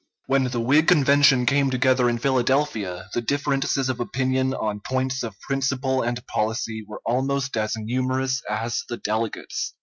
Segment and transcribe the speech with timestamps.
[0.25, 5.39] ]When the Whig Convention came together in Philadelphia, the differences of opinion on points of
[5.41, 9.75] principle and policy were almost as numerous as the delegates.